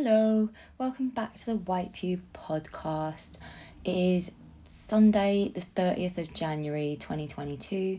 Hello, 0.00 0.48
welcome 0.78 1.08
back 1.08 1.34
to 1.34 1.44
the 1.44 1.56
White 1.56 1.92
Pube 1.92 2.20
podcast. 2.32 3.32
It 3.84 3.96
is 3.96 4.30
Sunday, 4.62 5.50
the 5.52 5.62
30th 5.74 6.18
of 6.18 6.32
January 6.32 6.96
2022. 7.00 7.98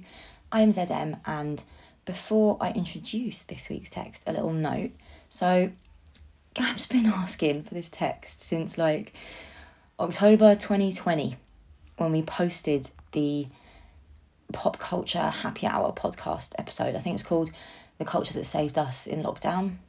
I 0.50 0.62
am 0.62 0.70
ZM, 0.70 1.20
and 1.26 1.62
before 2.06 2.56
I 2.62 2.72
introduce 2.72 3.44
this 3.44 3.68
week's 3.68 3.90
text, 3.90 4.24
a 4.26 4.32
little 4.32 4.54
note. 4.54 4.92
So, 5.28 5.72
Gab's 6.54 6.86
been 6.86 7.06
asking 7.14 7.64
for 7.64 7.74
this 7.74 7.90
text 7.90 8.40
since 8.40 8.78
like 8.78 9.12
October 10.00 10.56
2020 10.56 11.36
when 11.98 12.14
we 12.14 12.22
posted 12.22 12.92
the 13.12 13.48
pop 14.54 14.80
culture 14.80 15.20
happy 15.20 15.68
hour 15.68 15.92
podcast 15.92 16.54
episode. 16.58 16.96
I 16.96 17.00
think 17.00 17.16
it's 17.16 17.24
called 17.24 17.52
The 17.98 18.06
Culture 18.06 18.36
That 18.36 18.46
Saved 18.46 18.78
Us 18.78 19.06
in 19.06 19.22
Lockdown. 19.22 19.80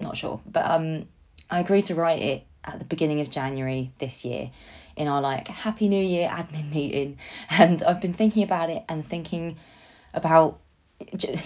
Not 0.00 0.16
sure. 0.16 0.40
But 0.44 0.68
um 0.68 1.06
I 1.50 1.60
agreed 1.60 1.84
to 1.86 1.94
write 1.94 2.22
it 2.22 2.46
at 2.64 2.78
the 2.78 2.84
beginning 2.84 3.20
of 3.20 3.30
January 3.30 3.92
this 3.98 4.24
year 4.24 4.50
in 4.96 5.08
our 5.08 5.20
like 5.20 5.48
Happy 5.48 5.88
New 5.88 6.02
Year 6.02 6.28
admin 6.28 6.70
meeting. 6.74 7.18
And 7.50 7.82
I've 7.82 8.00
been 8.00 8.14
thinking 8.14 8.42
about 8.42 8.70
it 8.70 8.84
and 8.88 9.06
thinking 9.06 9.56
about 10.12 10.60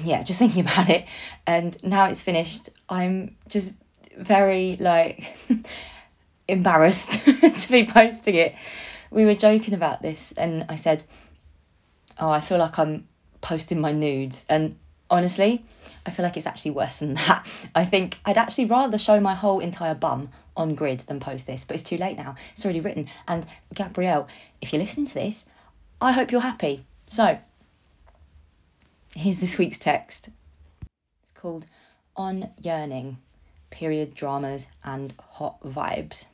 yeah, 0.02 0.22
just 0.22 0.38
thinking 0.38 0.60
about 0.62 0.88
it. 0.88 1.06
And 1.46 1.82
now 1.82 2.06
it's 2.06 2.22
finished. 2.22 2.68
I'm 2.88 3.36
just 3.48 3.74
very 4.16 4.76
like 4.76 5.36
embarrassed 6.48 7.24
to 7.24 7.68
be 7.70 7.84
posting 7.84 8.34
it. 8.34 8.54
We 9.10 9.24
were 9.24 9.34
joking 9.34 9.74
about 9.74 10.02
this 10.02 10.32
and 10.32 10.66
I 10.68 10.76
said, 10.76 11.04
Oh, 12.18 12.30
I 12.30 12.40
feel 12.40 12.58
like 12.58 12.78
I'm 12.78 13.06
posting 13.40 13.80
my 13.80 13.92
nudes 13.92 14.44
and 14.48 14.76
honestly, 15.10 15.64
I 16.06 16.10
feel 16.10 16.24
like 16.24 16.36
it's 16.36 16.46
actually 16.46 16.70
worse 16.72 16.98
than 16.98 17.14
that. 17.14 17.46
I 17.74 17.84
think 17.84 18.18
I'd 18.24 18.38
actually 18.38 18.66
rather 18.66 18.98
show 18.98 19.20
my 19.20 19.34
whole 19.34 19.60
entire 19.60 19.94
bum 19.94 20.30
on 20.56 20.74
grid 20.74 21.00
than 21.00 21.20
post 21.20 21.46
this, 21.46 21.64
but 21.64 21.74
it's 21.74 21.82
too 21.82 21.96
late 21.96 22.16
now. 22.16 22.34
It's 22.52 22.64
already 22.64 22.80
written. 22.80 23.08
And 23.26 23.46
Gabrielle, 23.74 24.26
if 24.60 24.72
you're 24.72 24.82
listening 24.82 25.06
to 25.06 25.14
this, 25.14 25.44
I 26.00 26.12
hope 26.12 26.30
you're 26.30 26.40
happy. 26.40 26.84
So, 27.06 27.38
here's 29.14 29.38
this 29.38 29.58
week's 29.58 29.78
text. 29.78 30.30
It's 31.22 31.32
called 31.32 31.66
On 32.16 32.50
Yearning 32.60 33.18
Period 33.70 34.14
Dramas 34.14 34.66
and 34.84 35.14
Hot 35.32 35.60
Vibes. 35.62 36.26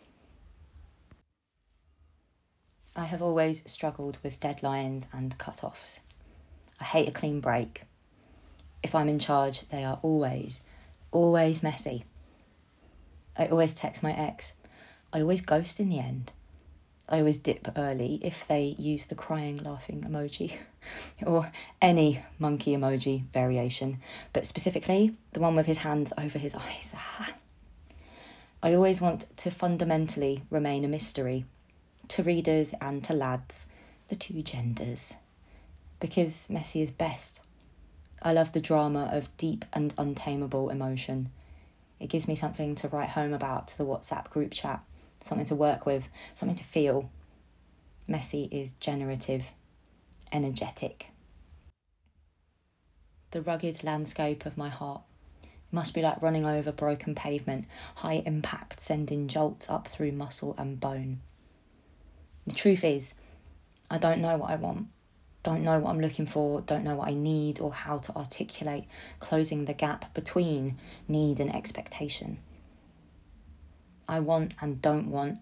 I 2.97 3.05
have 3.05 3.21
always 3.21 3.69
struggled 3.69 4.19
with 4.23 4.39
deadlines 4.39 5.09
and 5.13 5.37
cut 5.37 5.65
offs. 5.65 6.01
I 6.81 6.85
hate 6.85 7.09
a 7.09 7.13
clean 7.13 7.41
break 7.41 7.83
if 8.85 8.95
I'm 8.95 9.09
in 9.09 9.19
charge, 9.19 9.67
they 9.71 9.83
are 9.83 9.99
always, 10.03 10.61
always 11.11 11.63
messy. 11.63 12.05
I 13.37 13.47
always 13.47 13.73
text 13.73 14.03
my 14.03 14.13
ex. 14.13 14.53
I 15.13 15.23
always 15.23 15.41
ghost 15.41 15.81
in 15.81 15.89
the 15.89 15.99
end. 15.99 16.33
I 17.09 17.19
always 17.19 17.39
dip 17.39 17.69
early 17.77 18.21
if 18.23 18.47
they 18.47 18.77
use 18.79 19.07
the 19.07 19.15
crying, 19.15 19.57
laughing 19.57 20.03
emoji 20.07 20.59
or 21.27 21.51
any 21.81 22.23
monkey 22.39 22.77
emoji 22.77 23.25
variation, 23.33 23.99
but 24.33 24.47
specifically 24.47 25.17
the 25.33 25.41
one 25.41 25.57
with 25.57 25.67
his 25.67 25.79
hands 25.79 26.13
over 26.17 26.39
his 26.39 26.55
eyes. 26.55 26.95
I 28.63 28.75
always 28.75 29.01
want 29.01 29.35
to 29.39 29.51
fundamentally 29.51 30.43
remain 30.51 30.85
a 30.85 30.89
mystery 30.89 31.47
to 32.09 32.23
readers 32.23 32.75
and 32.81 33.03
to 33.05 33.15
lads, 33.15 33.67
the 34.09 34.15
two 34.15 34.43
genders, 34.43 35.15
because 36.01 36.51
messy 36.51 36.83
is 36.83 36.91
best. 36.91 37.41
I 38.27 38.33
love 38.33 38.53
the 38.53 38.61
drama 38.61 39.11
of 39.13 39.37
deep 39.37 39.67
and 39.75 39.93
untamable 39.99 40.71
emotion. 40.71 41.29
It 42.01 42.09
gives 42.09 42.27
me 42.27 42.35
something 42.35 42.75
to 42.77 42.89
write 42.89 43.11
home 43.11 43.35
about 43.35 43.69
to 43.69 43.79
the 43.79 43.85
WhatsApp 43.85 44.31
group 44.31 44.51
chat, 44.51 44.83
something 45.21 45.47
to 45.47 45.55
work 45.55 45.85
with, 45.85 46.09
something 46.35 46.57
to 46.57 46.65
feel. 46.65 47.11
Messy 48.09 48.49
is 48.51 48.73
generative, 48.73 49.53
energetic. 50.33 51.09
The 53.33 53.43
rugged 53.43 53.85
landscape 53.85 54.47
of 54.47 54.57
my 54.57 54.71
heart. 54.71 55.03
It 55.43 55.51
must 55.71 55.93
be 55.93 56.01
like 56.01 56.23
running 56.23 56.47
over 56.47 56.73
broken 56.73 57.15
pavement, 57.15 57.67
high 57.97 58.23
impact 58.25 58.81
sending 58.81 59.29
jolts 59.29 59.69
up 59.69 59.87
through 59.87 60.13
muscle 60.13 60.55
and 60.57 60.81
bone. 60.81 61.21
The 62.47 62.55
truth 62.55 62.85
is, 62.85 63.13
I 63.91 63.99
don't 63.99 64.23
know 64.23 64.39
what 64.39 64.51
I 64.51 64.57
want 64.57 64.89
don't 65.45 65.63
know 65.63 65.79
what 65.79 65.91
I'm 65.91 66.01
looking 66.01 66.27
for, 66.27 66.61
don't 66.63 66.83
know 66.83 66.97
what 66.97 67.09
I 67.09 67.15
need, 67.15 67.61
or 67.61 67.73
how 67.73 67.99
to 67.99 68.17
articulate 68.17 68.87
closing 69.21 69.67
the 69.67 69.75
gap 69.75 70.13
between 70.13 70.79
need 71.07 71.39
and 71.39 71.55
expectation. 71.55 72.39
I 74.09 74.19
want 74.19 74.55
and 74.61 74.83
don't 74.83 75.11
want 75.11 75.39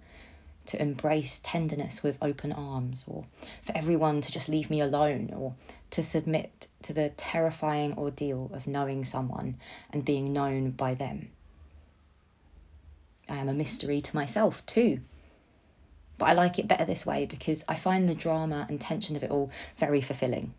to 0.67 0.81
embrace 0.81 1.41
tenderness 1.43 2.03
with 2.03 2.19
open 2.21 2.53
arms, 2.53 3.05
or 3.09 3.25
for 3.65 3.75
everyone 3.77 4.21
to 4.21 4.31
just 4.31 4.49
leave 4.49 4.69
me 4.69 4.81
alone, 4.81 5.33
or 5.35 5.55
to 5.91 6.03
submit 6.03 6.67
to 6.83 6.93
the 6.93 7.11
terrifying 7.11 7.97
ordeal 7.97 8.51
of 8.53 8.67
knowing 8.67 9.05
someone 9.05 9.57
and 9.93 10.05
being 10.05 10.33
known 10.33 10.73
by 10.73 10.95
them. 10.95 11.31
I 13.29 13.37
am 13.37 13.49
a 13.49 13.55
mystery 13.55 14.01
to 14.01 14.17
myself 14.17 14.67
too. 14.67 15.01
But 16.23 16.29
I 16.29 16.35
like 16.35 16.57
it 16.61 16.69
better 16.69 16.85
this 16.85 17.05
way 17.05 17.27
because 17.27 17.65
I 17.69 17.75
find 17.75 18.07
the 18.07 18.15
drama 18.15 18.65
and 18.69 18.81
tension 18.81 19.17
of 19.17 19.25
it 19.25 19.33
all 19.33 19.51
very 19.77 20.01
fulfilling. 20.01 20.55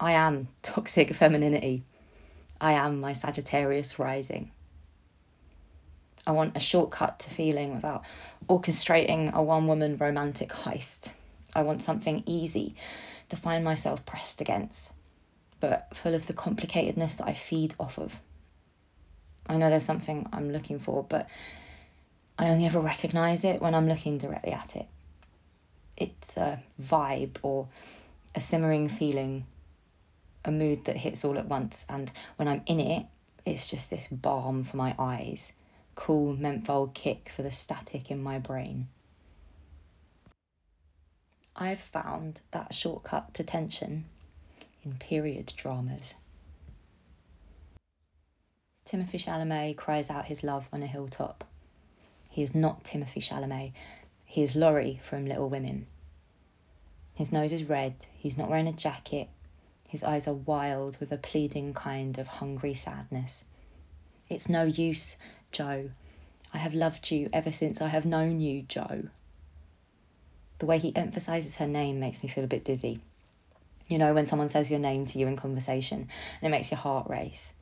I 0.00 0.12
am 0.12 0.48
toxic 0.62 1.14
femininity. 1.14 1.84
I 2.58 2.72
am 2.72 2.98
my 2.98 3.12
Sagittarius 3.12 3.98
rising. 3.98 4.52
I 6.26 6.30
want 6.30 6.56
a 6.56 6.60
shortcut 6.60 7.18
to 7.18 7.28
feeling 7.28 7.74
without 7.74 8.02
orchestrating 8.48 9.30
a 9.34 9.42
one 9.42 9.66
woman 9.66 9.94
romantic 9.94 10.48
heist. 10.48 11.12
I 11.54 11.60
want 11.60 11.82
something 11.82 12.22
easy 12.24 12.74
to 13.28 13.36
find 13.36 13.62
myself 13.62 14.06
pressed 14.06 14.40
against, 14.40 14.90
but 15.60 15.94
full 15.94 16.14
of 16.14 16.28
the 16.28 16.32
complicatedness 16.32 17.18
that 17.18 17.28
I 17.28 17.34
feed 17.34 17.74
off 17.78 17.98
of. 17.98 18.20
I 19.46 19.58
know 19.58 19.68
there's 19.68 19.84
something 19.84 20.26
I'm 20.32 20.50
looking 20.50 20.78
for, 20.78 21.02
but 21.02 21.28
I 22.38 22.48
only 22.48 22.66
ever 22.66 22.80
recognize 22.80 23.44
it 23.44 23.62
when 23.62 23.74
I'm 23.74 23.88
looking 23.88 24.18
directly 24.18 24.52
at 24.52 24.76
it. 24.76 24.86
It's 25.96 26.36
a 26.36 26.62
vibe 26.80 27.38
or 27.42 27.68
a 28.34 28.40
simmering 28.40 28.88
feeling, 28.88 29.46
a 30.44 30.50
mood 30.50 30.84
that 30.84 30.98
hits 30.98 31.24
all 31.24 31.38
at 31.38 31.48
once. 31.48 31.86
And 31.88 32.12
when 32.36 32.46
I'm 32.46 32.62
in 32.66 32.80
it, 32.80 33.06
it's 33.46 33.66
just 33.66 33.88
this 33.88 34.08
balm 34.08 34.64
for 34.64 34.76
my 34.76 34.94
eyes, 34.98 35.52
cool 35.94 36.36
menthol 36.36 36.88
kick 36.88 37.30
for 37.34 37.42
the 37.42 37.50
static 37.50 38.10
in 38.10 38.22
my 38.22 38.38
brain. 38.38 38.88
I've 41.54 41.80
found 41.80 42.42
that 42.50 42.74
shortcut 42.74 43.32
to 43.34 43.42
tension 43.42 44.04
in 44.84 44.96
period 44.98 45.54
dramas. 45.56 46.14
Timothée 48.84 49.18
Chalamet 49.18 49.76
cries 49.76 50.10
out 50.10 50.26
his 50.26 50.44
love 50.44 50.68
on 50.70 50.82
a 50.82 50.86
hilltop. 50.86 51.44
He 52.36 52.42
is 52.42 52.54
not 52.54 52.84
Timothy 52.84 53.20
Chalamet. 53.20 53.72
He 54.26 54.42
is 54.42 54.54
Laurie 54.54 55.00
from 55.02 55.24
Little 55.24 55.48
Women. 55.48 55.86
His 57.14 57.32
nose 57.32 57.50
is 57.50 57.64
red. 57.64 57.94
He's 58.14 58.36
not 58.36 58.50
wearing 58.50 58.68
a 58.68 58.72
jacket. 58.72 59.30
His 59.88 60.04
eyes 60.04 60.28
are 60.28 60.34
wild 60.34 60.98
with 61.00 61.10
a 61.10 61.16
pleading 61.16 61.72
kind 61.72 62.18
of 62.18 62.26
hungry 62.28 62.74
sadness. 62.74 63.44
It's 64.28 64.50
no 64.50 64.64
use, 64.64 65.16
Jo. 65.50 65.88
I 66.52 66.58
have 66.58 66.74
loved 66.74 67.10
you 67.10 67.30
ever 67.32 67.52
since 67.52 67.80
I 67.80 67.88
have 67.88 68.04
known 68.04 68.42
you, 68.42 68.60
Jo. 68.60 69.08
The 70.58 70.66
way 70.66 70.78
he 70.78 70.94
emphasizes 70.94 71.54
her 71.54 71.66
name 71.66 71.98
makes 71.98 72.22
me 72.22 72.28
feel 72.28 72.44
a 72.44 72.48
bit 72.48 72.66
dizzy. 72.66 73.00
You 73.88 73.96
know, 73.96 74.12
when 74.12 74.26
someone 74.26 74.50
says 74.50 74.70
your 74.70 74.78
name 74.78 75.06
to 75.06 75.18
you 75.18 75.26
in 75.26 75.36
conversation 75.36 76.00
and 76.42 76.48
it 76.48 76.50
makes 76.50 76.70
your 76.70 76.80
heart 76.80 77.08
race. 77.08 77.54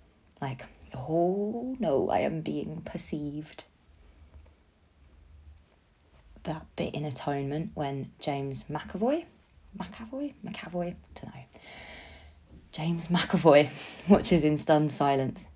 Like, 0.43 0.65
oh 0.97 1.77
no, 1.79 2.11
I 2.11 2.23
am 2.23 2.41
being 2.41 2.83
perceived 2.85 3.67
that 6.45 6.67
bit 6.77 6.95
in 6.95 7.05
Atonement 7.05 7.73
when 7.75 8.11
James 8.19 8.65
McAvoy, 8.65 9.25
McAvoy, 9.79 10.35
McAvoy, 10.45 10.95
don't 11.15 11.35
know. 11.35 11.41
James 12.73 13.09
McAvoy 13.09 13.69
watches 14.09 14.45
in 14.45 14.57
stunned 14.57 14.91
silence. 14.91 15.49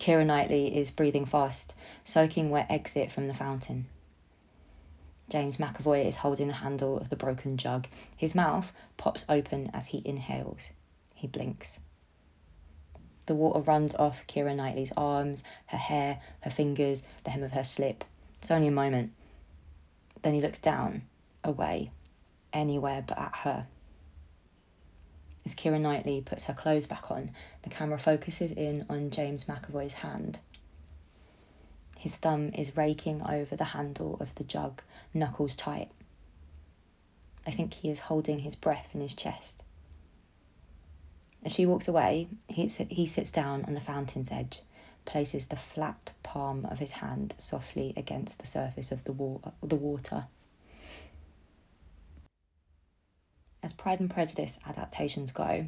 Keira 0.00 0.26
Knightley 0.26 0.76
is 0.76 0.90
breathing 0.90 1.26
fast, 1.26 1.74
soaking 2.04 2.50
wet 2.50 2.66
exit 2.70 3.10
from 3.10 3.28
the 3.28 3.34
fountain. 3.34 3.86
James 5.28 5.56
McAvoy 5.56 6.04
is 6.04 6.16
holding 6.16 6.48
the 6.48 6.54
handle 6.54 6.98
of 6.98 7.08
the 7.08 7.16
broken 7.16 7.56
jug. 7.56 7.86
His 8.16 8.34
mouth 8.34 8.72
pops 8.96 9.24
open 9.28 9.70
as 9.72 9.86
he 9.86 10.02
inhales. 10.04 10.70
He 11.14 11.26
blinks. 11.26 11.80
The 13.26 13.34
water 13.34 13.60
runs 13.60 13.94
off 13.94 14.26
Keira 14.26 14.54
Knightley's 14.54 14.92
arms, 14.96 15.44
her 15.66 15.78
hair, 15.78 16.20
her 16.40 16.50
fingers, 16.50 17.02
the 17.24 17.30
hem 17.30 17.42
of 17.42 17.52
her 17.52 17.64
slip. 17.64 18.04
It's 18.40 18.50
only 18.50 18.66
a 18.66 18.72
moment. 18.72 19.12
Then 20.22 20.34
he 20.34 20.40
looks 20.40 20.58
down, 20.58 21.02
away, 21.44 21.90
anywhere 22.52 23.04
but 23.06 23.18
at 23.18 23.36
her. 23.38 23.66
As 25.44 25.54
Keira 25.54 25.80
Knightley 25.80 26.20
puts 26.20 26.44
her 26.44 26.54
clothes 26.54 26.86
back 26.86 27.10
on, 27.10 27.30
the 27.62 27.70
camera 27.70 27.98
focuses 27.98 28.52
in 28.52 28.86
on 28.88 29.10
James 29.10 29.44
McAvoy's 29.44 29.94
hand. 29.94 30.38
His 31.98 32.16
thumb 32.16 32.50
is 32.54 32.76
raking 32.76 33.22
over 33.28 33.56
the 33.56 33.64
handle 33.64 34.16
of 34.20 34.34
the 34.36 34.44
jug, 34.44 34.82
knuckles 35.12 35.56
tight. 35.56 35.90
I 37.46 37.50
think 37.50 37.74
he 37.74 37.90
is 37.90 38.00
holding 38.00 38.40
his 38.40 38.54
breath 38.54 38.88
in 38.94 39.00
his 39.00 39.14
chest. 39.14 39.64
As 41.44 41.52
she 41.52 41.66
walks 41.66 41.88
away, 41.88 42.28
he, 42.48 42.66
he 42.88 43.06
sits 43.06 43.32
down 43.32 43.64
on 43.64 43.74
the 43.74 43.80
fountain's 43.80 44.30
edge, 44.30 44.62
places 45.04 45.46
the 45.46 45.56
flat 45.56 46.12
palm 46.22 46.66
of 46.70 46.78
his 46.78 46.92
hand 46.92 47.34
softly 47.38 47.92
against 47.96 48.38
the 48.38 48.46
surface 48.46 48.92
of 48.92 49.04
the, 49.04 49.12
wa- 49.12 49.52
the 49.62 49.76
water. 49.76 50.26
As 53.62 53.72
Pride 53.72 54.00
and 54.00 54.10
Prejudice 54.10 54.58
adaptations 54.66 55.30
go, 55.30 55.66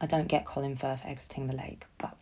I 0.00 0.06
don't 0.06 0.28
get 0.28 0.44
Colin 0.44 0.76
Firth 0.76 1.02
exiting 1.04 1.46
the 1.46 1.56
lake, 1.56 1.86
but 1.98 2.16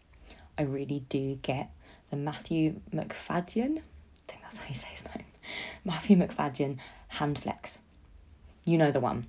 I 0.59 0.63
really 0.63 1.05
do 1.09 1.37
get 1.43 1.71
the 2.11 2.17
Matthew 2.17 2.81
Macfadyen, 2.93 3.79
I 3.79 3.83
think 4.29 4.43
that's 4.43 4.59
how 4.59 4.69
you 4.69 4.75
say 4.75 4.89
his 4.89 5.05
name, 5.07 5.25
Matthew 5.85 6.17
Macfadyen 6.17 6.79
hand 7.09 7.39
flex. 7.39 7.79
You 8.65 8.79
know 8.79 8.91
the 8.91 9.01
one. 9.01 9.27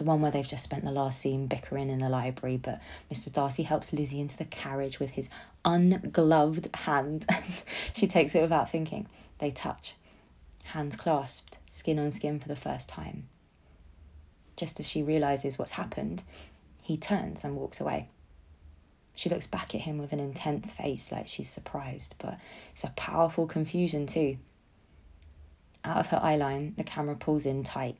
The 0.00 0.06
one 0.06 0.22
where 0.22 0.30
they've 0.30 0.48
just 0.48 0.64
spent 0.64 0.86
the 0.86 0.90
last 0.90 1.20
scene 1.20 1.46
bickering 1.46 1.90
in 1.90 1.98
the 1.98 2.08
library, 2.08 2.56
but 2.56 2.80
Mr. 3.12 3.30
Darcy 3.30 3.64
helps 3.64 3.92
Lizzie 3.92 4.18
into 4.18 4.34
the 4.34 4.46
carriage 4.46 4.98
with 4.98 5.10
his 5.10 5.28
ungloved 5.62 6.74
hand 6.74 7.26
and 7.28 7.62
she 7.92 8.06
takes 8.06 8.34
it 8.34 8.40
without 8.40 8.70
thinking. 8.70 9.08
They 9.40 9.50
touch, 9.50 9.96
hands 10.62 10.96
clasped, 10.96 11.58
skin 11.68 11.98
on 11.98 12.12
skin 12.12 12.40
for 12.40 12.48
the 12.48 12.56
first 12.56 12.88
time. 12.88 13.28
Just 14.56 14.80
as 14.80 14.88
she 14.88 15.02
realizes 15.02 15.58
what's 15.58 15.72
happened, 15.72 16.22
he 16.80 16.96
turns 16.96 17.44
and 17.44 17.54
walks 17.54 17.78
away. 17.78 18.08
She 19.14 19.28
looks 19.28 19.46
back 19.46 19.74
at 19.74 19.82
him 19.82 19.98
with 19.98 20.14
an 20.14 20.20
intense 20.20 20.72
face, 20.72 21.12
like 21.12 21.28
she's 21.28 21.50
surprised, 21.50 22.14
but 22.18 22.38
it's 22.72 22.84
a 22.84 22.94
powerful 22.96 23.46
confusion 23.46 24.06
too. 24.06 24.38
Out 25.84 25.98
of 25.98 26.06
her 26.06 26.20
eyeline, 26.24 26.74
the 26.78 26.84
camera 26.84 27.16
pulls 27.16 27.44
in 27.44 27.64
tight. 27.64 27.98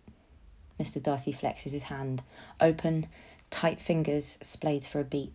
Mr. 0.80 1.02
Darcy 1.02 1.32
flexes 1.32 1.72
his 1.72 1.84
hand, 1.84 2.22
open, 2.58 3.06
tight 3.50 3.80
fingers 3.80 4.38
splayed 4.40 4.84
for 4.84 4.98
a 4.98 5.04
beat. 5.04 5.32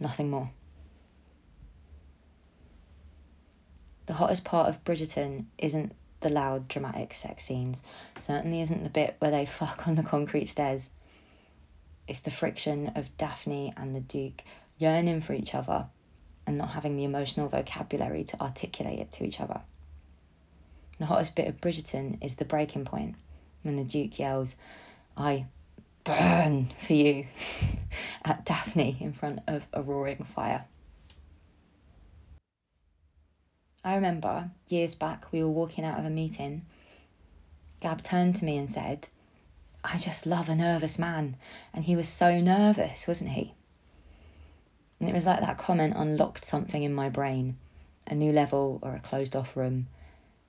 Nothing 0.00 0.30
more. 0.30 0.50
The 4.06 4.14
hottest 4.14 4.44
part 4.44 4.70
of 4.70 4.82
Bridgerton 4.84 5.44
isn't 5.58 5.92
the 6.20 6.30
loud, 6.30 6.68
dramatic 6.68 7.12
sex 7.12 7.44
scenes. 7.44 7.82
Certainly 8.16 8.62
isn't 8.62 8.82
the 8.82 8.88
bit 8.88 9.16
where 9.18 9.30
they 9.30 9.44
fuck 9.46 9.86
on 9.86 9.96
the 9.96 10.02
concrete 10.02 10.46
stairs. 10.46 10.88
It's 12.06 12.20
the 12.20 12.30
friction 12.30 12.92
of 12.94 13.14
Daphne 13.18 13.74
and 13.76 13.94
the 13.94 14.00
Duke 14.00 14.42
yearning 14.78 15.20
for 15.20 15.34
each 15.34 15.54
other 15.54 15.88
and 16.46 16.56
not 16.56 16.70
having 16.70 16.96
the 16.96 17.04
emotional 17.04 17.48
vocabulary 17.48 18.24
to 18.24 18.40
articulate 18.40 19.00
it 19.00 19.10
to 19.12 19.24
each 19.24 19.40
other. 19.40 19.60
The 20.98 21.06
hottest 21.06 21.34
bit 21.34 21.46
of 21.46 21.60
Bridgerton 21.60 22.16
is 22.24 22.36
the 22.36 22.46
breaking 22.46 22.86
point 22.86 23.16
when 23.62 23.76
the 23.76 23.84
Duke 23.84 24.18
yells, 24.18 24.56
I 25.16 25.46
burn 26.04 26.70
for 26.78 26.92
you 26.92 27.26
at 28.24 28.44
Daphne 28.44 28.96
in 29.00 29.12
front 29.12 29.40
of 29.46 29.66
a 29.72 29.82
roaring 29.82 30.24
fire. 30.24 30.64
I 33.84 33.94
remember 33.94 34.50
years 34.68 34.94
back 34.94 35.32
we 35.32 35.42
were 35.42 35.48
walking 35.48 35.84
out 35.84 35.98
of 35.98 36.04
a 36.04 36.10
meeting. 36.10 36.64
Gab 37.80 38.02
turned 38.02 38.36
to 38.36 38.44
me 38.44 38.56
and 38.56 38.70
said, 38.70 39.08
I 39.84 39.98
just 39.98 40.26
love 40.26 40.48
a 40.48 40.54
nervous 40.54 40.98
man. 40.98 41.36
And 41.72 41.84
he 41.84 41.96
was 41.96 42.08
so 42.08 42.40
nervous, 42.40 43.06
wasn't 43.06 43.30
he? 43.30 43.54
And 45.00 45.08
it 45.08 45.14
was 45.14 45.26
like 45.26 45.40
that 45.40 45.58
comment 45.58 45.94
unlocked 45.96 46.44
something 46.44 46.82
in 46.82 46.92
my 46.92 47.08
brain 47.08 47.56
a 48.10 48.14
new 48.14 48.32
level 48.32 48.78
or 48.82 48.94
a 48.94 49.00
closed 49.00 49.36
off 49.36 49.56
room. 49.56 49.86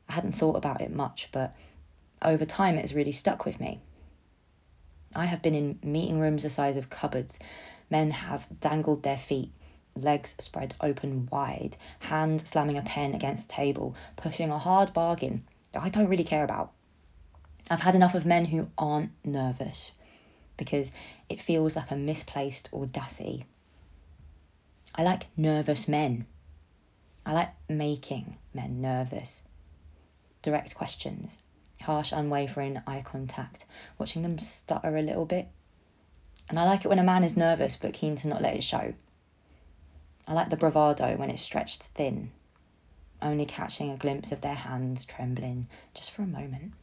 I 0.07 0.13
hadn't 0.13 0.31
thought 0.31 0.55
about 0.55 0.81
it 0.81 0.91
much, 0.91 1.29
but 1.31 1.55
over 2.21 2.45
time 2.45 2.75
it 2.77 2.81
has 2.81 2.93
really 2.93 3.11
stuck 3.11 3.45
with 3.45 3.59
me. 3.59 3.79
I 5.15 5.25
have 5.25 5.41
been 5.41 5.55
in 5.55 5.79
meeting 5.83 6.19
rooms 6.19 6.43
the 6.43 6.49
size 6.49 6.75
of 6.75 6.89
cupboards. 6.89 7.39
Men 7.89 8.11
have 8.11 8.47
dangled 8.59 9.01
their 9.01 9.17
feet, 9.17 9.51
legs 9.95 10.35
spread 10.39 10.75
open 10.79 11.27
wide, 11.31 11.77
hand 11.99 12.47
slamming 12.47 12.77
a 12.77 12.83
pen 12.83 13.15
against 13.15 13.47
the 13.47 13.53
table, 13.55 13.95
pushing 14.15 14.51
a 14.51 14.59
hard 14.59 14.93
bargain 14.93 15.43
I 15.77 15.89
don't 15.89 16.07
really 16.07 16.23
care 16.23 16.43
about. 16.43 16.71
I've 17.69 17.81
had 17.81 17.95
enough 17.95 18.15
of 18.15 18.25
men 18.25 18.45
who 18.45 18.69
aren't 18.77 19.11
nervous 19.23 19.91
because 20.57 20.91
it 21.29 21.41
feels 21.41 21.75
like 21.75 21.91
a 21.91 21.95
misplaced 21.95 22.69
audacity. 22.73 23.45
I 24.95 25.03
like 25.03 25.27
nervous 25.37 25.87
men. 25.87 26.25
I 27.25 27.33
like 27.33 27.49
making 27.69 28.37
men 28.53 28.81
nervous. 28.81 29.43
Direct 30.41 30.73
questions, 30.73 31.37
harsh, 31.81 32.11
unwavering 32.11 32.81
eye 32.85 33.03
contact, 33.05 33.65
watching 33.97 34.21
them 34.21 34.37
stutter 34.37 34.97
a 34.97 35.01
little 35.01 35.25
bit. 35.25 35.47
And 36.49 36.59
I 36.59 36.65
like 36.65 36.83
it 36.83 36.87
when 36.87 36.99
a 36.99 37.03
man 37.03 37.23
is 37.23 37.37
nervous 37.37 37.75
but 37.75 37.93
keen 37.93 38.15
to 38.17 38.27
not 38.27 38.41
let 38.41 38.55
it 38.55 38.63
show. 38.63 38.93
I 40.27 40.33
like 40.33 40.49
the 40.49 40.57
bravado 40.57 41.15
when 41.15 41.29
it's 41.29 41.41
stretched 41.41 41.83
thin, 41.83 42.31
only 43.21 43.45
catching 43.45 43.89
a 43.89 43.97
glimpse 43.97 44.31
of 44.31 44.41
their 44.41 44.55
hands 44.55 45.05
trembling 45.05 45.67
just 45.93 46.11
for 46.11 46.21
a 46.21 46.27
moment. 46.27 46.73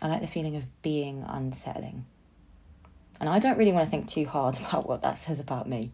I 0.00 0.08
like 0.08 0.20
the 0.20 0.26
feeling 0.26 0.56
of 0.56 0.64
being 0.82 1.24
unsettling. 1.26 2.06
And 3.20 3.28
I 3.28 3.38
don't 3.38 3.56
really 3.56 3.72
want 3.72 3.86
to 3.86 3.90
think 3.90 4.08
too 4.08 4.26
hard 4.26 4.58
about 4.68 4.88
what 4.88 5.02
that 5.02 5.18
says 5.18 5.38
about 5.38 5.68
me. 5.68 5.92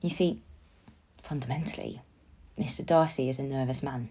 You 0.00 0.10
see, 0.10 0.42
fundamentally, 1.22 2.02
Mr. 2.58 2.84
Darcy 2.84 3.28
is 3.28 3.38
a 3.38 3.42
nervous 3.42 3.82
man. 3.82 4.10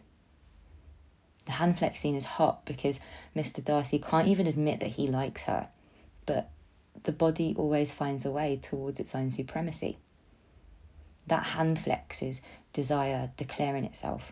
The 1.45 1.54
hand 1.54 1.78
flex 1.78 2.00
scene 2.00 2.16
is 2.16 2.25
hot 2.25 2.66
because 2.66 3.00
Mr. 3.36 3.63
Darcy 3.63 4.00
can't 4.00 4.28
even 4.28 4.48
admit 4.48 4.80
that 4.80 4.92
he 4.92 5.07
likes 5.07 5.44
her, 5.44 5.68
but 6.25 6.50
the 7.04 7.12
body 7.12 7.54
always 7.57 7.92
finds 7.92 8.25
a 8.25 8.31
way 8.31 8.57
towards 8.62 9.00
its 9.00 9.13
own 9.13 9.30
supremacy. 9.30 9.98
That 11.28 11.44
hand 11.44 11.80
flex 11.80 12.22
is 12.22 12.42
desire 12.72 13.31
declaring 13.38 13.84
itself, 13.84 14.31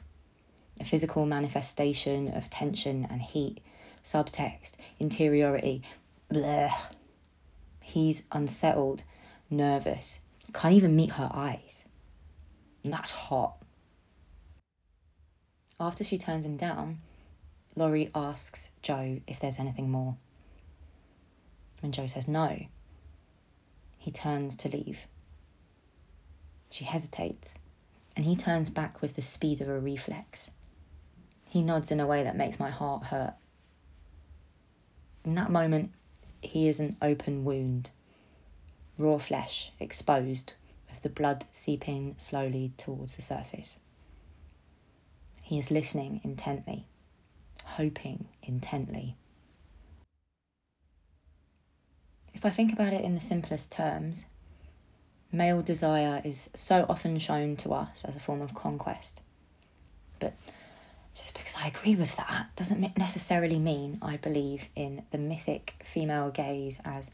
a 0.80 0.84
physical 0.84 1.26
manifestation 1.26 2.30
of 2.30 2.50
tension 2.50 3.08
and 3.10 3.22
heat, 3.22 3.62
subtext, 4.04 4.74
interiority, 5.00 5.82
bleh. 6.32 6.72
He's 7.82 8.24
unsettled, 8.32 9.04
nervous, 9.50 10.20
can't 10.54 10.74
even 10.74 10.96
meet 10.96 11.12
her 11.12 11.30
eyes. 11.34 11.86
And 12.84 12.92
that's 12.92 13.12
hot. 13.12 13.61
After 15.82 16.04
she 16.04 16.20
turns 16.20 16.46
him 16.46 16.58
down, 16.58 17.00
Laurie 17.76 18.12
asks 18.14 18.70
Jo 18.84 19.20
if 19.26 19.40
there's 19.40 19.58
anything 19.58 19.90
more. 19.90 20.16
When 21.80 21.92
Jo 21.92 22.06
says 22.06 22.28
no, 22.28 22.68
he 23.98 24.12
turns 24.12 24.56
to 24.58 24.70
leave. 24.70 25.08
She 26.70 26.86
hesitates, 26.86 27.58
and 28.16 28.26
he 28.26 28.36
turns 28.36 28.70
back 28.70 29.02
with 29.02 29.16
the 29.16 29.24
speed 29.24 29.60
of 29.60 29.68
a 29.68 29.80
reflex. 29.80 30.52
He 31.50 31.64
nods 31.64 31.90
in 31.90 32.00
a 32.00 32.06
way 32.06 32.22
that 32.22 32.38
makes 32.38 32.60
my 32.60 32.70
heart 32.70 33.06
hurt. 33.06 33.34
In 35.26 35.34
that 35.34 35.50
moment, 35.50 35.94
he 36.44 36.68
is 36.68 36.80
an 36.80 36.96
open 37.02 37.44
wound, 37.44 37.90
raw 39.00 39.18
flesh 39.18 39.72
exposed, 39.80 40.54
with 40.92 41.02
the 41.02 41.10
blood 41.10 41.46
seeping 41.52 42.14
slowly 42.20 42.72
towards 42.78 43.16
the 43.16 43.24
surface. 43.24 43.80
He 45.52 45.60
is 45.60 45.70
listening 45.70 46.22
intently, 46.24 46.86
hoping 47.66 48.30
intently. 48.42 49.18
If 52.34 52.46
I 52.46 52.50
think 52.50 52.72
about 52.72 52.94
it 52.94 53.04
in 53.04 53.16
the 53.16 53.20
simplest 53.20 53.70
terms, 53.70 54.24
male 55.30 55.62
desire 55.62 56.22
is 56.24 56.50
so 56.56 56.86
often 56.88 57.20
shown 57.20 57.58
to 57.58 57.74
us 57.74 58.06
as 58.06 58.16
a 58.16 58.20
form 58.22 58.42
of 58.42 58.56
conquest. 58.56 59.24
But 60.22 60.36
just 61.14 61.34
because 61.34 61.58
I 61.62 61.68
agree 61.68 61.98
with 61.98 62.16
that 62.16 62.48
doesn't 62.56 62.98
necessarily 62.98 63.60
mean 63.60 64.00
I 64.02 64.16
believe 64.16 64.70
in 64.74 65.04
the 65.12 65.18
mythic 65.18 65.74
female 65.84 66.32
gaze 66.32 66.80
as 66.86 67.12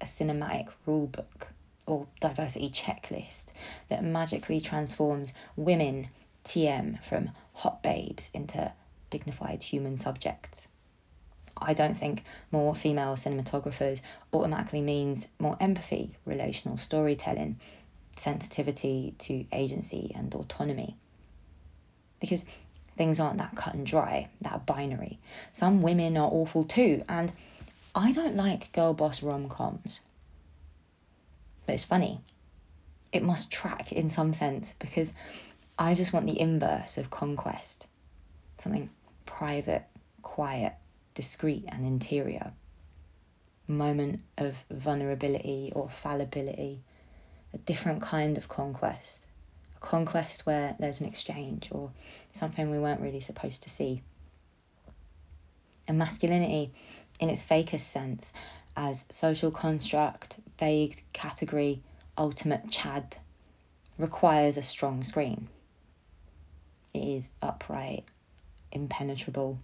a 0.00 0.04
cinematic 0.04 0.68
rulebook 0.86 1.48
or 1.86 2.06
diversity 2.20 2.70
checklist 2.70 3.50
that 3.88 4.04
magically 4.04 4.60
transforms 4.60 5.32
women 5.56 6.10
TM 6.44 7.02
from 7.02 7.30
hot 7.54 7.82
babes 7.82 8.30
into 8.34 8.72
dignified 9.10 9.62
human 9.62 9.96
subjects. 9.96 10.68
I 11.56 11.72
don't 11.72 11.96
think 11.96 12.24
more 12.50 12.74
female 12.74 13.14
cinematographers 13.14 14.00
automatically 14.32 14.80
means 14.80 15.28
more 15.38 15.56
empathy, 15.60 16.10
relational 16.24 16.76
storytelling, 16.78 17.60
sensitivity 18.16 19.14
to 19.18 19.44
agency 19.52 20.12
and 20.14 20.34
autonomy. 20.34 20.96
Because 22.20 22.44
things 22.96 23.20
aren't 23.20 23.38
that 23.38 23.54
cut 23.56 23.74
and 23.74 23.86
dry, 23.86 24.28
that 24.40 24.66
binary. 24.66 25.18
Some 25.52 25.80
women 25.82 26.16
are 26.16 26.28
awful 26.30 26.64
too, 26.64 27.04
and 27.08 27.32
I 27.94 28.10
don't 28.12 28.36
like 28.36 28.72
girl 28.72 28.92
boss 28.92 29.22
rom 29.22 29.48
coms. 29.48 30.00
But 31.66 31.74
it's 31.74 31.84
funny. 31.84 32.20
it 33.14 33.22
must 33.22 33.50
track 33.50 33.92
in 33.92 34.08
some 34.08 34.32
sense 34.32 34.74
because 34.80 35.12
I 35.78 35.94
just 35.94 36.12
want 36.12 36.26
the 36.26 36.40
inverse 36.40 36.96
of 36.98 37.10
conquest 37.10 37.88
something 38.58 38.90
private, 39.26 39.84
quiet, 40.22 40.74
discreet, 41.14 41.64
and 41.68 41.84
interior. 41.84 42.52
Moment 43.66 44.20
of 44.38 44.64
vulnerability 44.70 45.72
or 45.74 45.88
fallibility, 45.88 46.82
a 47.52 47.58
different 47.58 48.00
kind 48.00 48.38
of 48.38 48.48
conquest, 48.48 49.26
a 49.76 49.80
conquest 49.80 50.46
where 50.46 50.76
there's 50.78 51.00
an 51.00 51.06
exchange 51.06 51.68
or 51.72 51.90
something 52.30 52.70
we 52.70 52.78
weren't 52.78 53.00
really 53.00 53.20
supposed 53.20 53.62
to 53.64 53.70
see. 53.70 54.02
And 55.88 55.98
masculinity, 55.98 56.72
in 57.18 57.28
its 57.28 57.42
fakest 57.42 57.80
sense, 57.80 58.32
as 58.76 59.04
social 59.10 59.50
construct, 59.50 60.38
vague 60.58 61.02
category, 61.12 61.82
ultimate 62.16 62.70
chad, 62.70 63.16
requires 63.98 64.56
a 64.56 64.62
strong 64.62 65.02
screen. 65.02 65.48
It 66.94 67.02
is 67.02 67.30
upright, 67.42 68.04
impenetrable. 68.70 69.58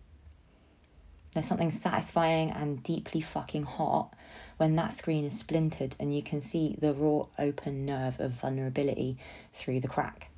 There's 1.32 1.46
something 1.46 1.70
satisfying 1.70 2.50
and 2.50 2.82
deeply 2.82 3.20
fucking 3.20 3.62
hot 3.62 4.12
when 4.56 4.74
that 4.76 4.92
screen 4.92 5.24
is 5.24 5.38
splintered 5.38 5.94
and 6.00 6.14
you 6.14 6.22
can 6.22 6.40
see 6.40 6.76
the 6.80 6.92
raw 6.92 7.26
open 7.38 7.86
nerve 7.86 8.18
of 8.18 8.32
vulnerability 8.32 9.16
through 9.52 9.78
the 9.78 9.88
crack. 9.88 10.28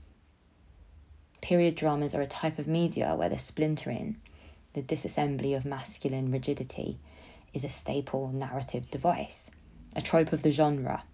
Period 1.41 1.75
dramas 1.77 2.15
are 2.15 2.21
a 2.21 2.27
type 2.27 2.59
of 2.59 2.69
media 2.69 3.15
where 3.17 3.31
the 3.31 3.39
splintering, 3.39 4.19
the 4.75 4.83
disassembly 4.83 5.57
of 5.57 5.65
masculine 5.65 6.31
rigidity, 6.31 6.99
is 7.55 7.65
a 7.65 7.71
staple 7.71 8.29
narrative 8.29 8.91
device, 8.91 9.51
a 9.97 10.03
trope 10.03 10.33
of 10.33 10.43
the 10.43 10.53
genre. 10.53 11.05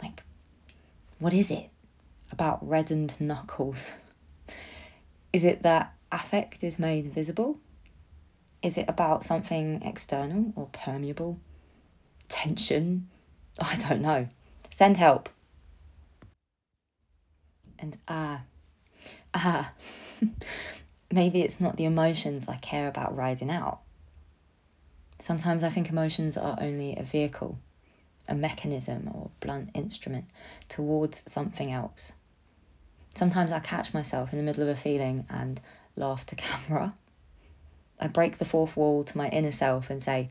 Like, 0.00 0.22
what 1.18 1.34
is 1.34 1.50
it 1.50 1.70
about 2.34 2.68
reddened 2.68 3.14
knuckles? 3.20 3.92
Is 5.32 5.44
it 5.44 5.62
that 5.62 5.94
affect 6.10 6.64
is 6.64 6.80
made 6.80 7.06
visible? 7.06 7.58
Is 8.60 8.76
it 8.76 8.86
about 8.88 9.24
something 9.24 9.80
external 9.82 10.52
or 10.56 10.66
permeable? 10.72 11.38
Tension? 12.28 13.08
I 13.60 13.76
don't 13.76 14.02
know. 14.02 14.26
Send 14.68 14.96
help. 14.96 15.28
And 17.78 17.98
ah, 18.08 18.42
ah, 19.34 19.72
maybe 21.12 21.42
it's 21.42 21.60
not 21.60 21.76
the 21.76 21.84
emotions 21.84 22.48
I 22.48 22.56
care 22.56 22.88
about 22.88 23.16
riding 23.16 23.50
out. 23.50 23.78
Sometimes 25.20 25.62
I 25.62 25.68
think 25.68 25.88
emotions 25.88 26.36
are 26.36 26.58
only 26.60 26.96
a 26.96 27.04
vehicle, 27.04 27.60
a 28.26 28.34
mechanism 28.34 29.08
or 29.14 29.30
blunt 29.38 29.70
instrument 29.72 30.24
towards 30.68 31.22
something 31.30 31.70
else. 31.70 32.10
Sometimes 33.14 33.52
I 33.52 33.60
catch 33.60 33.94
myself 33.94 34.32
in 34.32 34.38
the 34.38 34.44
middle 34.44 34.62
of 34.62 34.68
a 34.68 34.76
feeling 34.76 35.26
and 35.30 35.60
laugh 35.96 36.26
to 36.26 36.36
camera. 36.36 36.94
I 38.00 38.08
break 38.08 38.38
the 38.38 38.44
fourth 38.44 38.76
wall 38.76 39.04
to 39.04 39.18
my 39.18 39.28
inner 39.28 39.52
self 39.52 39.88
and 39.88 40.02
say, 40.02 40.30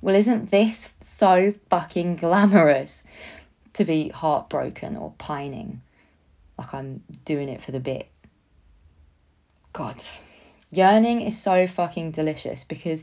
Well, 0.00 0.14
isn't 0.14 0.50
this 0.50 0.90
so 1.00 1.54
fucking 1.68 2.16
glamorous 2.16 3.04
to 3.72 3.84
be 3.84 4.08
heartbroken 4.10 4.96
or 4.96 5.14
pining 5.18 5.82
like 6.56 6.72
I'm 6.72 7.02
doing 7.24 7.48
it 7.48 7.60
for 7.60 7.72
the 7.72 7.80
bit? 7.80 8.08
God, 9.72 9.96
yearning 10.70 11.20
is 11.20 11.36
so 11.36 11.66
fucking 11.66 12.12
delicious 12.12 12.62
because 12.62 13.02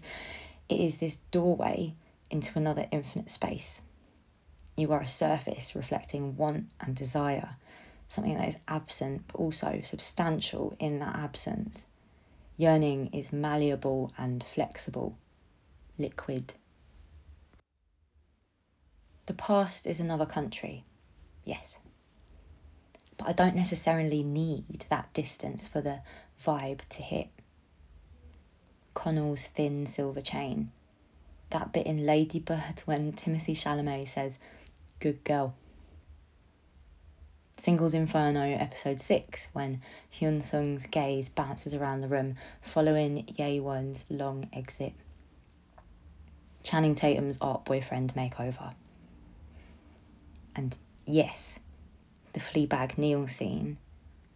it 0.70 0.80
is 0.80 0.98
this 0.98 1.18
doorway 1.32 1.96
into 2.30 2.58
another 2.58 2.88
infinite 2.92 3.30
space. 3.30 3.82
You 4.78 4.94
are 4.94 5.02
a 5.02 5.08
surface 5.08 5.76
reflecting 5.76 6.38
want 6.38 6.68
and 6.80 6.96
desire, 6.96 7.58
something 8.12 8.38
that 8.38 8.50
is 8.50 8.58
absent 8.68 9.24
but 9.28 9.38
also 9.38 9.80
substantial 9.84 10.76
in 10.80 11.00
that 11.00 11.16
absence. 11.16 11.88
Yearning 12.58 13.08
is 13.14 13.32
malleable 13.32 14.12
and 14.18 14.44
flexible, 14.44 15.18
liquid. 15.98 16.54
The 19.28 19.34
past 19.34 19.88
is 19.88 20.02
another 20.02 20.26
country, 20.26 20.84
yes. 21.46 21.80
But 23.18 23.30
I 23.30 23.32
don't 23.32 23.56
necessarily 23.56 24.24
need 24.24 24.86
that 24.90 25.14
distance 25.14 25.66
for 25.66 25.80
the 25.80 26.02
vibe 26.44 26.82
to 26.90 27.02
hit. 27.02 27.30
Connell's 28.94 29.46
thin 29.46 29.86
silver 29.86 30.22
chain. 30.22 30.72
That 31.52 31.72
bit 31.72 31.88
in 31.88 32.06
Ladybird 32.06 32.82
when 32.86 33.14
Timothy 33.14 33.56
Chalamet 33.56 34.10
says, 34.10 34.38
Good 35.00 35.24
girl. 35.24 35.56
Singles 37.62 37.94
Inferno 37.94 38.42
episode 38.42 39.00
6 39.00 39.50
when 39.54 39.84
Hyun 40.12 40.42
Sung's 40.42 40.88
gaze 40.88 41.30
bounces 41.30 41.76
around 41.76 42.02
the 42.02 42.08
room 42.08 42.36
following 42.60 43.24
Ye 43.38 43.60
Won's 43.60 44.04
long 44.10 44.50
exit. 44.52 44.94
Channing 46.64 46.96
Tatum's 46.96 47.38
art 47.40 47.64
boyfriend 47.64 48.16
makeover. 48.16 48.74
And 50.56 50.76
yes, 51.06 51.60
the 52.34 52.40
Fleabag 52.40 52.98
Neil 52.98 53.28
scene, 53.28 53.78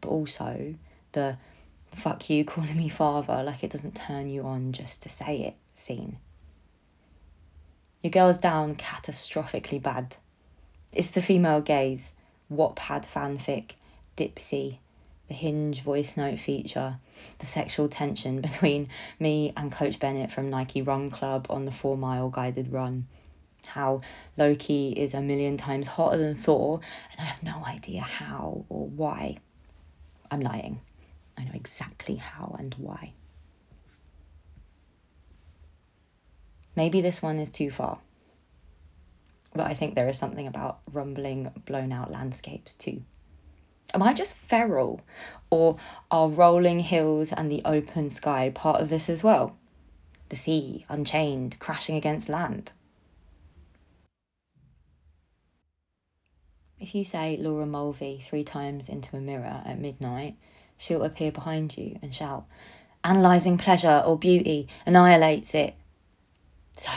but 0.02 0.10
also 0.10 0.76
the 1.14 1.40
fuck 1.96 2.30
you 2.30 2.46
calling 2.46 2.78
me 2.78 2.90
father 2.90 3.42
like 3.42 3.64
it 3.64 3.72
doesn't 3.72 3.96
turn 3.96 4.30
you 4.30 4.44
on 4.44 4.72
just 4.72 5.02
to 5.02 5.10
say 5.10 5.38
it 5.40 5.56
scene. 5.74 6.20
Your 8.04 8.12
girl's 8.12 8.38
down 8.38 8.76
catastrophically 8.76 9.82
bad. 9.82 10.18
It's 10.94 11.10
the 11.10 11.24
female 11.24 11.62
gaze, 11.62 12.14
Wattpad 12.52 13.06
fanfic, 13.08 13.72
Dipsea, 14.16 14.78
the 15.28 15.34
Hinge 15.34 15.82
voice 15.82 16.16
note 16.16 16.40
feature, 16.40 16.98
the 17.40 17.46
sexual 17.46 17.88
tension 17.88 18.42
between 18.42 18.88
me 19.20 19.52
and 19.58 19.72
Coach 19.72 20.00
Bennett 20.00 20.32
from 20.32 20.50
Nike 20.50 20.82
Run 20.82 21.10
Club 21.10 21.48
on 21.50 21.66
the 21.66 21.72
four 21.72 21.98
mile 21.98 22.30
guided 22.30 22.72
run. 22.72 23.08
How 23.66 24.02
Loki 24.38 24.92
is 24.92 25.16
a 25.16 25.22
million 25.22 25.58
times 25.58 25.88
hotter 25.88 26.18
than 26.18 26.36
Thor, 26.36 26.82
and 27.12 27.22
I 27.22 27.24
have 27.24 27.42
no 27.42 27.64
idea 27.66 28.02
how 28.02 28.66
or 28.70 28.88
why. 28.88 29.38
I'm 30.30 30.42
lying. 30.42 30.82
I 31.38 31.44
know 31.46 31.52
exactly 31.54 32.16
how 32.16 32.56
and 32.60 32.76
why. 32.78 33.14
Maybe 36.76 37.02
this 37.02 37.22
one 37.22 37.40
is 37.40 37.50
too 37.50 37.72
far. 37.72 38.00
But 39.56 39.68
I 39.68 39.74
think 39.74 39.96
there 39.96 40.10
is 40.10 40.18
something 40.18 40.48
about 40.48 40.80
rumbling, 40.92 41.52
blown 41.66 41.92
out 41.92 42.12
landscapes 42.12 42.74
too. 42.74 43.04
Am 43.94 44.04
I 44.04 44.14
just 44.14 44.36
feral? 44.36 45.02
Or 45.50 45.78
are 46.12 46.28
rolling 46.28 46.80
hills 46.82 47.32
and 47.32 47.50
the 47.50 47.62
open 47.64 48.10
sky 48.10 48.52
part 48.54 48.82
of 48.82 48.90
this 48.90 49.10
as 49.10 49.24
well? 49.24 49.56
The 50.30 50.36
sea, 50.36 50.86
unchained, 50.90 51.58
crashing 51.60 51.96
against 51.96 52.28
land. 52.28 52.74
If 56.80 56.94
you 56.94 57.06
say 57.06 57.38
Laura 57.40 57.66
Mulvey 57.66 58.20
three 58.22 58.44
times 58.44 58.90
into 58.90 59.16
a 59.16 59.22
mirror 59.22 59.62
at 59.66 59.80
midnight, 59.80 60.36
she'll 60.78 61.04
appear 61.04 61.32
behind 61.32 61.78
you 61.78 61.98
and 62.02 62.14
shout, 62.14 62.46
Analysing 63.06 63.60
pleasure 63.60 64.02
or 64.04 64.18
beauty 64.18 64.68
annihilates 64.88 65.54
it. 65.54 65.76
So, 66.76 66.90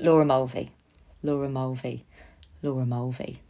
Laura 0.00 0.24
Mulvey, 0.24 0.70
Laura 1.22 1.48
Mulvey, 1.48 2.04
Laura 2.62 2.86
Mulvey. 2.86 3.40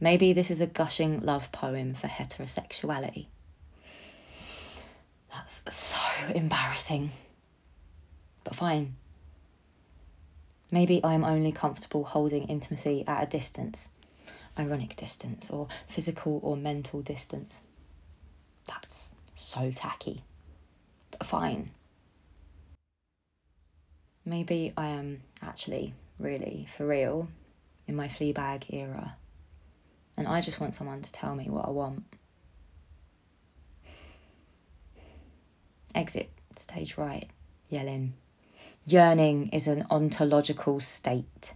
Maybe 0.00 0.32
this 0.32 0.50
is 0.50 0.60
a 0.60 0.66
gushing 0.66 1.20
love 1.20 1.50
poem 1.52 1.94
for 1.94 2.08
heterosexuality. 2.08 3.26
That's 5.32 5.72
so 5.72 5.98
embarrassing. 6.34 7.10
But 8.42 8.54
fine. 8.54 8.96
Maybe 10.70 11.00
I'm 11.02 11.24
only 11.24 11.52
comfortable 11.52 12.04
holding 12.04 12.44
intimacy 12.44 13.04
at 13.06 13.22
a 13.22 13.26
distance 13.26 13.88
ironic 14.58 14.96
distance 14.96 15.50
or 15.50 15.68
physical 15.86 16.40
or 16.42 16.56
mental 16.56 17.02
distance. 17.02 17.62
That's 18.66 19.14
so 19.34 19.70
tacky. 19.70 20.22
But 21.10 21.26
fine. 21.26 21.70
Maybe 24.24 24.72
I 24.76 24.88
am 24.88 25.22
actually, 25.42 25.94
really, 26.18 26.66
for 26.74 26.86
real, 26.86 27.28
in 27.86 27.94
my 27.94 28.08
Fleabag 28.08 28.72
era. 28.72 29.16
And 30.16 30.26
I 30.26 30.40
just 30.40 30.60
want 30.60 30.74
someone 30.74 31.02
to 31.02 31.12
tell 31.12 31.34
me 31.34 31.50
what 31.50 31.66
I 31.66 31.70
want. 31.70 32.04
Exit 35.94 36.30
stage 36.56 36.96
right, 36.96 37.28
yelling. 37.68 38.14
Yearning 38.86 39.48
is 39.48 39.66
an 39.66 39.86
ontological 39.90 40.80
state 40.80 41.54